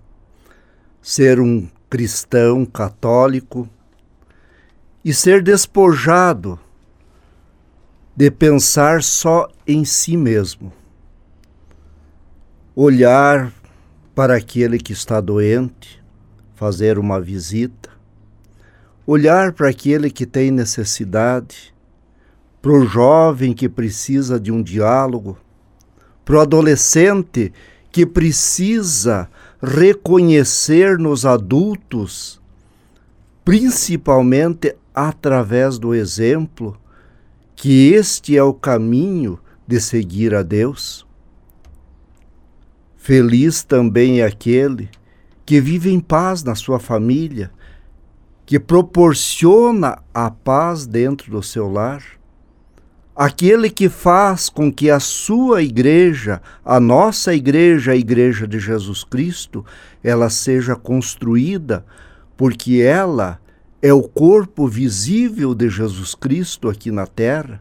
ser 1.01 1.39
um 1.39 1.69
cristão 1.89 2.67
católico 2.67 3.69
e 5.05 5.15
ser 5.15 5.41
despojado 5.41 6.59
de 8.17 8.29
pensar 8.29 9.05
só 9.05 9.49
em 9.65 9.85
si 9.85 10.17
mesmo. 10.17 10.73
Olhar 12.75 13.53
para 14.15 14.37
aquele 14.37 14.79
que 14.79 14.93
está 14.93 15.21
doente, 15.21 16.03
fazer 16.55 16.99
uma 16.99 17.21
visita, 17.21 17.92
olhar 19.07 19.53
para 19.53 19.69
aquele 19.69 20.11
que 20.11 20.27
tem 20.27 20.51
necessidade, 20.51 21.75
para 22.61 22.73
o 22.73 22.87
jovem 22.87 23.53
que 23.53 23.69
precisa 23.69 24.39
de 24.39 24.53
um 24.53 24.63
diálogo, 24.63 25.37
para 26.25 26.37
o 26.37 26.41
adolescente 26.41 27.53
que 27.91 28.07
precisa 28.07 29.29
reconhecer 29.61 30.99
nos 30.99 31.27
adultos, 31.27 32.41
principalmente 33.45 34.75
através 34.95 35.79
do 35.79 35.95
exemplo, 35.95 36.79
que 37.57 37.93
este 37.93 38.37
é 38.37 38.43
o 38.43 38.55
caminho 38.55 39.39
de 39.67 39.81
seguir 39.81 40.35
a 40.35 40.43
Deus. 40.43 41.07
Feliz 42.97 43.65
também 43.65 44.21
é 44.21 44.25
aquele 44.25 44.89
que 45.45 45.61
vive 45.61 45.93
em 45.93 45.99
paz 45.99 46.45
na 46.45 46.55
sua 46.55 46.79
família, 46.79 47.51
que 48.53 48.61
proporciona 48.61 49.99
a 50.13 50.31
paz 50.31 50.87
dentro 50.87 51.31
do 51.31 51.43
seu 51.43 51.73
lar, 51.73 52.05
aquele 53.17 53.71
que 53.71 53.89
faz 53.89 54.51
com 54.51 54.71
que 54.71 54.91
a 54.91 55.01
sua 55.01 55.63
igreja, 55.63 56.43
a 56.63 56.79
nossa 56.79 57.35
igreja, 57.35 57.93
a 57.93 57.97
igreja 57.97 58.47
de 58.47 58.61
Jesus 58.61 59.05
Cristo, 59.05 59.65
ela 60.05 60.29
seja 60.29 60.77
construída, 60.77 61.83
porque 62.37 62.83
ela 62.83 63.41
é 63.81 63.91
o 63.91 64.03
corpo 64.03 64.69
visível 64.69 65.55
de 65.55 65.71
Jesus 65.71 66.15
Cristo 66.15 66.69
aqui 66.69 66.91
na 66.91 67.07
terra. 67.07 67.59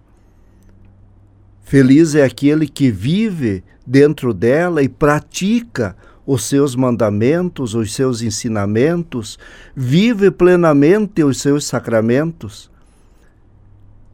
Feliz 1.63 2.15
é 2.15 2.25
aquele 2.25 2.67
que 2.67 2.91
vive 2.91 3.63
dentro 3.87 4.33
dela 4.33 4.83
e 4.83 4.89
pratica 4.89 5.95
os 6.33 6.45
seus 6.45 6.77
mandamentos, 6.77 7.75
os 7.75 7.93
seus 7.93 8.21
ensinamentos, 8.21 9.37
vive 9.75 10.31
plenamente 10.31 11.21
os 11.25 11.41
seus 11.41 11.65
sacramentos. 11.65 12.71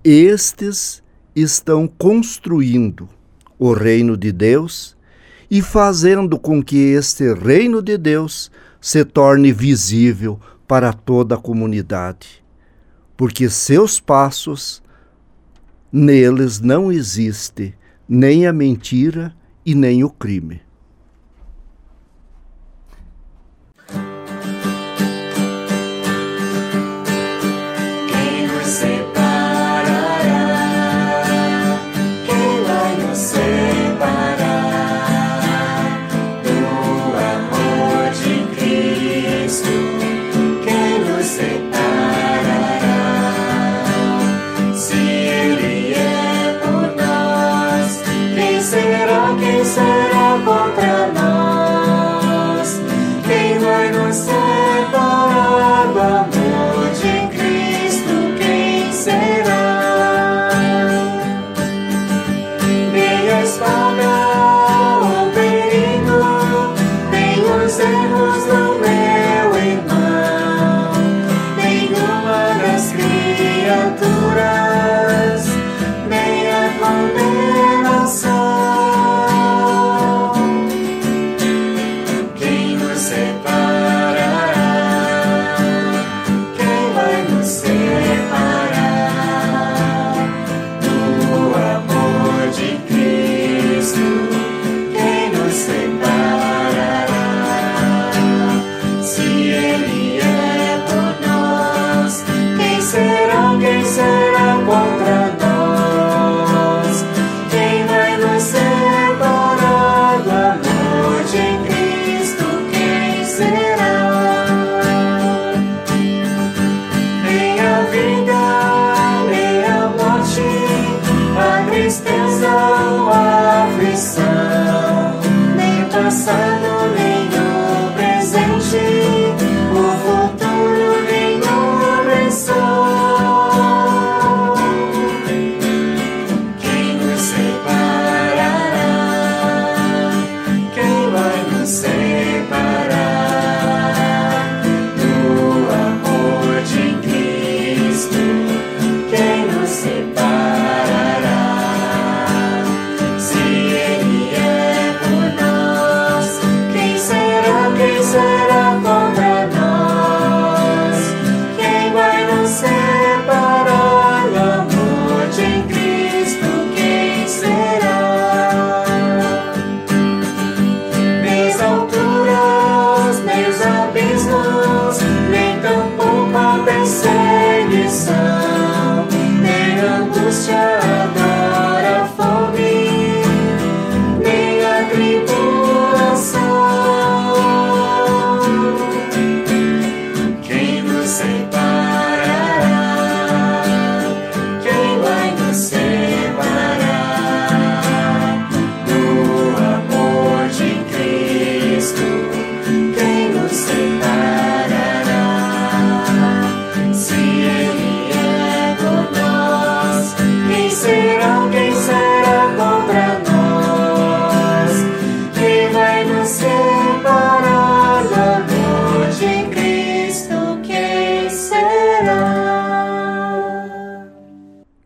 Estes 0.03 1.03
estão 1.35 1.87
construindo 1.87 3.07
o 3.59 3.71
reino 3.71 4.17
de 4.17 4.31
Deus 4.31 4.97
e 5.47 5.61
fazendo 5.61 6.39
com 6.39 6.63
que 6.63 6.77
este 6.77 7.35
reino 7.35 7.83
de 7.83 7.99
Deus 7.99 8.49
se 8.81 9.05
torne 9.05 9.51
visível 9.51 10.39
para 10.67 10.91
toda 10.91 11.35
a 11.35 11.39
comunidade, 11.39 12.43
porque 13.15 13.47
seus 13.47 13.99
passos 13.99 14.81
neles 15.91 16.59
não 16.59 16.91
existe 16.91 17.75
nem 18.09 18.47
a 18.47 18.51
mentira 18.51 19.35
e 19.63 19.75
nem 19.75 20.03
o 20.03 20.09
crime. 20.09 20.66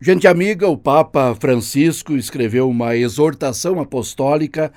Gente 0.04 0.26
amiga, 0.26 0.66
o 0.66 0.76
Papa 0.76 1.32
Francisco 1.36 2.16
escreveu 2.16 2.68
uma 2.68 2.96
exortação 2.96 3.78
apostólica, 3.78 4.72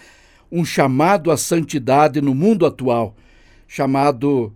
um 0.51 0.63
chamado 0.63 1.31
à 1.31 1.35
santidade 1.35 2.21
no 2.21 2.35
mundo 2.35 2.63
atual, 2.63 3.15
chamado 3.67 4.53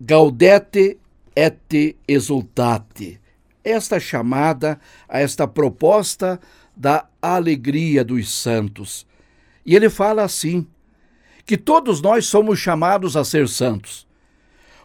Gaudete 0.00 0.96
et 1.36 1.94
Exultate. 2.08 3.20
Esta 3.62 4.00
chamada 4.00 4.80
a 5.06 5.20
esta 5.20 5.46
proposta 5.46 6.40
da 6.74 7.06
alegria 7.20 8.02
dos 8.02 8.32
santos. 8.32 9.06
E 9.66 9.76
ele 9.76 9.90
fala 9.90 10.22
assim: 10.22 10.66
que 11.44 11.58
todos 11.58 12.00
nós 12.00 12.24
somos 12.24 12.58
chamados 12.58 13.14
a 13.14 13.22
ser 13.24 13.46
santos. 13.46 14.08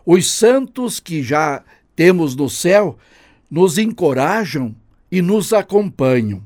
Os 0.06 0.30
santos 0.30 1.00
que 1.00 1.24
já 1.24 1.64
temos 1.96 2.36
no 2.36 2.50
céu 2.50 2.98
nos 3.50 3.78
encorajam 3.78 4.76
e 5.12 5.22
nos 5.22 5.54
acompanham. 5.54 6.42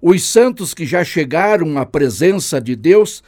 Os 0.00 0.22
santos 0.22 0.74
que 0.74 0.84
já 0.84 1.02
chegaram 1.02 1.78
à 1.78 1.86
presença 1.86 2.60
de 2.60 2.76
Deus 2.76 3.22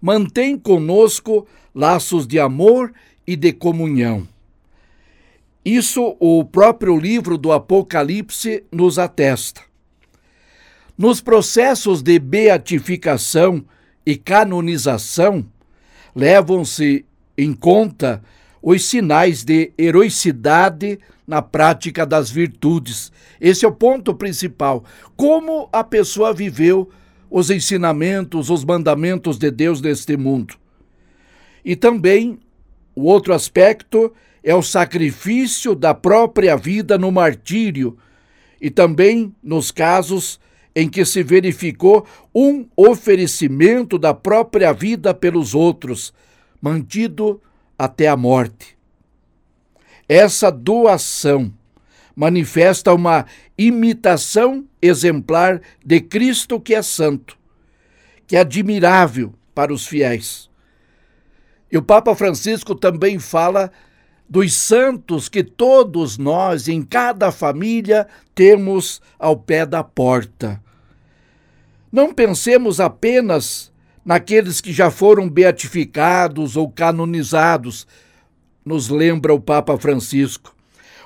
mantêm 0.00 0.58
conosco 0.58 1.46
laços 1.74 2.26
de 2.26 2.38
amor 2.38 2.92
e 3.26 3.34
de 3.34 3.52
comunhão. 3.52 4.26
Isso 5.64 6.16
o 6.20 6.44
próprio 6.44 6.98
livro 6.98 7.36
do 7.36 7.52
Apocalipse 7.52 8.64
nos 8.70 8.98
atesta. 8.98 9.62
Nos 10.96 11.20
processos 11.20 12.02
de 12.02 12.18
beatificação 12.18 13.64
e 14.04 14.16
canonização, 14.16 15.44
levam-se 16.14 17.04
em 17.36 17.52
conta 17.52 18.22
os 18.62 18.84
sinais 18.84 19.44
de 19.44 19.72
heroicidade 19.78 20.98
na 21.28 21.42
prática 21.42 22.06
das 22.06 22.30
virtudes. 22.30 23.12
Esse 23.38 23.66
é 23.66 23.68
o 23.68 23.72
ponto 23.72 24.14
principal. 24.14 24.82
Como 25.14 25.68
a 25.70 25.84
pessoa 25.84 26.32
viveu 26.32 26.88
os 27.30 27.50
ensinamentos, 27.50 28.48
os 28.48 28.64
mandamentos 28.64 29.36
de 29.36 29.50
Deus 29.50 29.82
neste 29.82 30.16
mundo. 30.16 30.54
E 31.62 31.76
também 31.76 32.38
o 32.96 33.02
outro 33.02 33.34
aspecto 33.34 34.10
é 34.42 34.54
o 34.54 34.62
sacrifício 34.62 35.74
da 35.74 35.92
própria 35.92 36.56
vida 36.56 36.96
no 36.96 37.12
martírio 37.12 37.98
e 38.58 38.70
também 38.70 39.34
nos 39.42 39.70
casos 39.70 40.40
em 40.74 40.88
que 40.88 41.04
se 41.04 41.22
verificou 41.22 42.06
um 42.34 42.66
oferecimento 42.74 43.98
da 43.98 44.14
própria 44.14 44.72
vida 44.72 45.12
pelos 45.12 45.54
outros, 45.54 46.14
mantido 46.62 47.42
até 47.78 48.08
a 48.08 48.16
morte. 48.16 48.77
Essa 50.08 50.50
doação 50.50 51.52
manifesta 52.16 52.94
uma 52.94 53.26
imitação 53.56 54.64
exemplar 54.80 55.60
de 55.84 56.00
Cristo 56.00 56.58
que 56.58 56.74
é 56.74 56.82
santo, 56.82 57.36
que 58.26 58.36
é 58.36 58.40
admirável 58.40 59.34
para 59.54 59.72
os 59.72 59.86
fiéis. 59.86 60.48
E 61.70 61.76
o 61.76 61.82
Papa 61.82 62.14
Francisco 62.14 62.74
também 62.74 63.18
fala 63.18 63.70
dos 64.28 64.54
santos 64.54 65.28
que 65.28 65.42
todos 65.42 66.18
nós, 66.18 66.68
em 66.68 66.82
cada 66.82 67.30
família, 67.30 68.06
temos 68.34 69.00
ao 69.18 69.36
pé 69.36 69.64
da 69.64 69.82
porta. 69.84 70.62
Não 71.90 72.12
pensemos 72.12 72.80
apenas 72.80 73.72
naqueles 74.04 74.60
que 74.60 74.72
já 74.72 74.90
foram 74.90 75.28
beatificados 75.28 76.56
ou 76.56 76.70
canonizados, 76.70 77.86
nos 78.68 78.90
lembra 78.90 79.32
o 79.32 79.40
Papa 79.40 79.78
Francisco. 79.78 80.54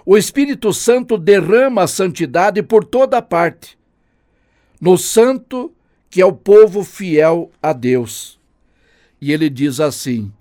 O 0.05 0.19
Espírito 0.19 0.73
Santo 0.73 1.17
derrama 1.17 1.85
a 1.85 1.87
santidade 1.87 2.61
por 2.61 2.85
toda 2.85 3.23
parte, 3.23 3.79
no 4.81 4.99
santo 4.99 5.73
que 6.11 6.21
é 6.21 6.27
o 6.27 6.33
povo 6.33 6.83
fiel 6.83 7.53
a 7.63 7.73
Deus. 7.73 8.41
E 9.21 9.33
ele 9.33 9.49
diz 9.49 9.79
assim: 9.79 10.33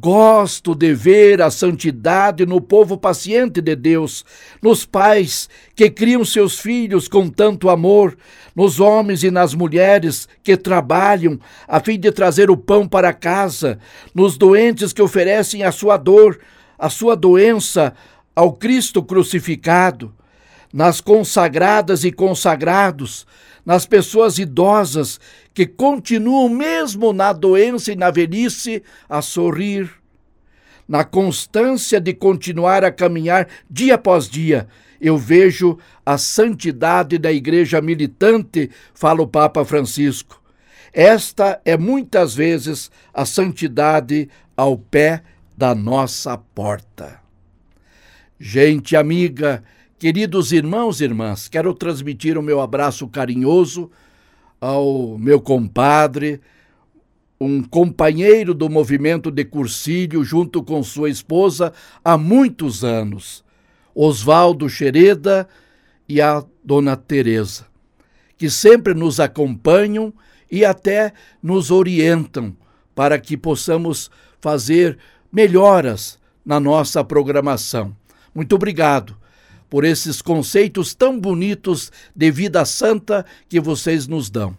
Gosto 0.00 0.74
de 0.74 0.92
ver 0.92 1.40
a 1.40 1.52
santidade 1.52 2.44
no 2.44 2.60
povo 2.60 2.98
paciente 2.98 3.60
de 3.60 3.76
Deus, 3.76 4.24
nos 4.60 4.84
pais 4.84 5.48
que 5.76 5.88
criam 5.88 6.24
seus 6.24 6.58
filhos 6.58 7.06
com 7.06 7.28
tanto 7.28 7.70
amor, 7.70 8.18
nos 8.56 8.80
homens 8.80 9.22
e 9.22 9.30
nas 9.30 9.54
mulheres 9.54 10.28
que 10.42 10.56
trabalham 10.56 11.38
a 11.68 11.78
fim 11.78 11.96
de 11.96 12.10
trazer 12.10 12.50
o 12.50 12.56
pão 12.56 12.88
para 12.88 13.12
casa, 13.12 13.78
nos 14.12 14.36
doentes 14.36 14.92
que 14.92 15.00
oferecem 15.00 15.62
a 15.62 15.70
sua 15.70 15.96
dor, 15.96 16.40
a 16.76 16.90
sua 16.90 17.14
doença 17.14 17.94
ao 18.34 18.52
Cristo 18.52 19.00
crucificado, 19.00 20.12
nas 20.72 21.00
consagradas 21.00 22.02
e 22.02 22.10
consagrados, 22.10 23.24
nas 23.64 23.86
pessoas 23.86 24.38
idosas 24.38 25.20
que 25.54 25.64
continuam, 25.64 26.48
mesmo 26.48 27.12
na 27.12 27.32
doença 27.32 27.92
e 27.92 27.96
na 27.96 28.10
velhice, 28.10 28.82
a 29.08 29.22
sorrir, 29.22 29.88
na 30.86 31.04
constância 31.04 32.00
de 32.00 32.12
continuar 32.12 32.84
a 32.84 32.90
caminhar 32.90 33.48
dia 33.70 33.94
após 33.94 34.28
dia. 34.28 34.66
Eu 35.00 35.16
vejo 35.16 35.78
a 36.04 36.18
santidade 36.18 37.16
da 37.16 37.32
igreja 37.32 37.80
militante, 37.80 38.70
fala 38.92 39.22
o 39.22 39.28
Papa 39.28 39.64
Francisco. 39.64 40.42
Esta 40.92 41.60
é 41.64 41.76
muitas 41.76 42.34
vezes 42.34 42.90
a 43.12 43.24
santidade 43.24 44.28
ao 44.56 44.76
pé 44.76 45.22
da 45.56 45.74
nossa 45.74 46.36
porta. 46.36 47.20
Gente 48.38 48.96
amiga, 48.96 49.62
Queridos 50.04 50.52
irmãos 50.52 51.00
e 51.00 51.04
irmãs, 51.04 51.48
quero 51.48 51.72
transmitir 51.72 52.36
o 52.36 52.42
meu 52.42 52.60
abraço 52.60 53.08
carinhoso 53.08 53.90
ao 54.64 55.18
meu 55.18 55.42
compadre, 55.42 56.40
um 57.38 57.62
companheiro 57.62 58.54
do 58.54 58.70
movimento 58.70 59.30
de 59.30 59.44
Cursílio, 59.44 60.24
junto 60.24 60.62
com 60.62 60.82
sua 60.82 61.10
esposa 61.10 61.70
há 62.02 62.16
muitos 62.16 62.82
anos, 62.82 63.44
Oswaldo 63.94 64.66
Xereda 64.66 65.46
e 66.08 66.18
a 66.18 66.42
dona 66.64 66.96
Teresa, 66.96 67.66
que 68.38 68.48
sempre 68.48 68.94
nos 68.94 69.20
acompanham 69.20 70.14
e 70.50 70.64
até 70.64 71.12
nos 71.42 71.70
orientam 71.70 72.56
para 72.94 73.18
que 73.18 73.36
possamos 73.36 74.10
fazer 74.40 74.96
melhoras 75.30 76.18
na 76.42 76.58
nossa 76.58 77.04
programação. 77.04 77.94
Muito 78.34 78.54
obrigado 78.54 79.14
por 79.68 79.84
esses 79.84 80.22
conceitos 80.22 80.94
tão 80.94 81.18
bonitos 81.18 81.90
de 82.14 82.30
vida 82.30 82.64
santa 82.64 83.24
que 83.48 83.60
vocês 83.60 84.06
nos 84.06 84.30
dão. 84.30 84.56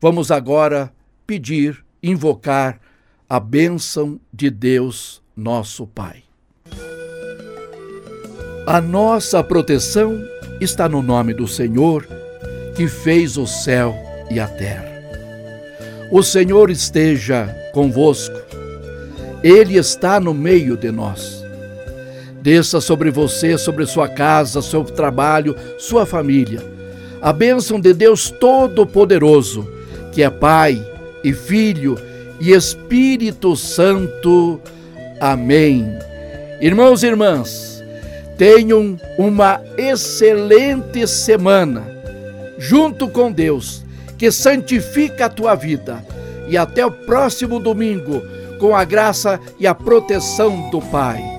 Vamos 0.00 0.30
agora 0.30 0.92
pedir, 1.26 1.84
invocar 2.02 2.80
a 3.28 3.38
bênção 3.38 4.20
de 4.32 4.50
Deus, 4.50 5.22
nosso 5.36 5.86
Pai. 5.86 6.22
A 8.66 8.80
nossa 8.80 9.42
proteção 9.42 10.18
está 10.60 10.88
no 10.88 11.02
nome 11.02 11.34
do 11.34 11.46
Senhor, 11.46 12.06
que 12.76 12.86
fez 12.88 13.36
o 13.36 13.46
céu 13.46 13.94
e 14.30 14.38
a 14.38 14.48
terra. 14.48 14.90
O 16.10 16.22
Senhor 16.22 16.70
esteja 16.70 17.54
convosco, 17.72 18.36
Ele 19.42 19.76
está 19.76 20.20
no 20.20 20.32
meio 20.32 20.76
de 20.76 20.90
nós 20.90 21.41
Desça 22.42 22.80
sobre 22.80 23.08
você, 23.08 23.56
sobre 23.56 23.86
sua 23.86 24.08
casa, 24.08 24.60
seu 24.60 24.82
trabalho, 24.82 25.54
sua 25.78 26.04
família. 26.04 26.60
A 27.20 27.32
bênção 27.32 27.78
de 27.78 27.94
Deus 27.94 28.30
Todo-Poderoso, 28.30 29.64
que 30.10 30.24
é 30.24 30.28
Pai 30.28 30.84
e 31.22 31.32
Filho 31.32 31.96
e 32.40 32.50
Espírito 32.50 33.54
Santo. 33.54 34.60
Amém. 35.20 35.86
Irmãos 36.60 37.04
e 37.04 37.06
irmãs, 37.06 37.80
tenham 38.36 38.98
uma 39.16 39.60
excelente 39.78 41.06
semana 41.06 41.86
junto 42.58 43.08
com 43.08 43.30
Deus, 43.30 43.84
que 44.18 44.32
santifica 44.32 45.26
a 45.26 45.30
tua 45.30 45.54
vida. 45.54 46.04
E 46.48 46.56
até 46.56 46.84
o 46.84 46.90
próximo 46.90 47.60
domingo, 47.60 48.20
com 48.58 48.74
a 48.74 48.84
graça 48.84 49.38
e 49.60 49.66
a 49.66 49.74
proteção 49.76 50.68
do 50.70 50.80
Pai. 50.80 51.31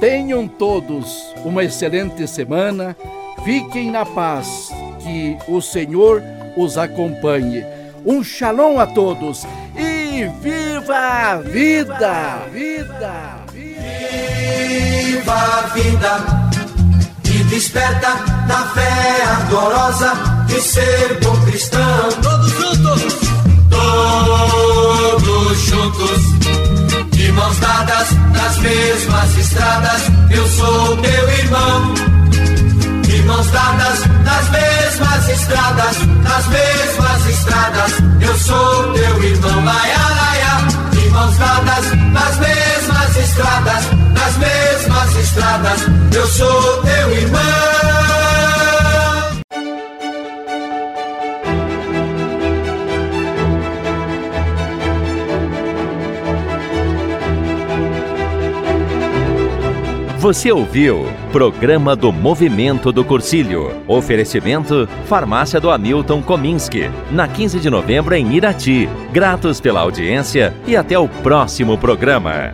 Tenham 0.00 0.46
todos 0.46 1.34
uma 1.44 1.64
excelente 1.64 2.26
semana, 2.28 2.96
fiquem 3.44 3.90
na 3.90 4.06
paz, 4.06 4.70
que 5.00 5.36
o 5.48 5.60
Senhor 5.60 6.22
os 6.56 6.78
acompanhe. 6.78 7.64
Um 8.06 8.22
shalom 8.22 8.78
a 8.78 8.86
todos 8.86 9.44
e 9.76 10.24
viva 10.40 10.96
a 10.96 11.36
vida! 11.38 12.46
Vida! 12.52 13.38
Viva 13.52 15.34
a 15.34 15.60
vida 15.74 16.48
e 17.24 17.44
desperta 17.44 18.14
na 18.46 18.66
fé 18.68 19.22
ardorosa 19.24 20.12
de 20.46 20.60
ser 20.60 21.18
bom 21.20 21.36
cristão. 21.44 22.08
Nas 28.48 28.56
mesmas 28.60 29.36
estradas, 29.36 30.02
eu 30.30 30.48
sou 30.48 30.96
teu 30.96 31.30
irmão. 31.30 31.94
De 33.02 33.22
mãos 33.24 33.46
dadas 33.50 34.06
nas 34.24 34.48
mesmas 34.48 35.28
estradas, 35.28 35.96
nas 36.22 36.46
mesmas 36.46 37.26
estradas, 37.26 37.92
eu 38.22 38.38
sou 38.38 38.92
teu 38.94 39.22
irmão. 39.22 39.64
Laia, 39.64 39.98
laia. 39.98 40.90
De 40.92 41.10
mãos 41.10 41.36
dadas 41.36 41.94
nas 42.10 42.38
mesmas 42.38 43.16
estradas, 43.16 43.84
nas 44.14 44.36
mesmas 44.38 45.16
estradas, 45.16 45.80
eu 46.14 46.26
sou 46.26 46.82
teu 46.82 47.12
irmão. 47.12 48.17
Você 60.28 60.52
ouviu 60.52 61.06
Programa 61.32 61.96
do 61.96 62.12
Movimento 62.12 62.92
do 62.92 63.02
Cursilho. 63.02 63.74
Oferecimento 63.88 64.86
Farmácia 65.06 65.58
do 65.58 65.70
Hamilton 65.70 66.20
Kominski. 66.20 66.90
Na 67.10 67.26
15 67.26 67.58
de 67.58 67.70
novembro 67.70 68.14
em 68.14 68.34
Irati. 68.34 68.86
Gratos 69.10 69.58
pela 69.58 69.80
audiência 69.80 70.52
e 70.66 70.76
até 70.76 70.98
o 70.98 71.08
próximo 71.08 71.78
programa. 71.78 72.52